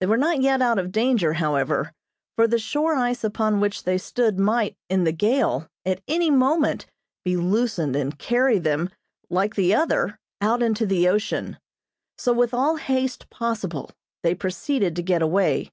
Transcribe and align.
They 0.00 0.06
were 0.06 0.16
not 0.16 0.40
yet 0.40 0.62
out 0.62 0.78
of 0.78 0.90
danger, 0.90 1.34
however, 1.34 1.92
for 2.34 2.48
the 2.48 2.58
shore 2.58 2.94
ice 2.96 3.22
upon 3.22 3.60
which 3.60 3.84
they 3.84 3.98
stood 3.98 4.38
might, 4.38 4.74
in 4.88 5.04
the 5.04 5.12
gale, 5.12 5.68
at 5.84 6.00
any 6.08 6.30
moment 6.30 6.86
be 7.26 7.36
loosened 7.36 7.94
and 7.94 8.18
carry 8.18 8.58
them, 8.58 8.88
like 9.28 9.56
the 9.56 9.74
other, 9.74 10.18
out 10.40 10.62
into 10.62 10.86
the 10.86 11.06
ocean. 11.10 11.58
So 12.16 12.32
with 12.32 12.54
all 12.54 12.76
haste 12.76 13.28
possible, 13.28 13.90
they 14.22 14.34
proceeded 14.34 14.96
to 14.96 15.02
get 15.02 15.20
away. 15.20 15.70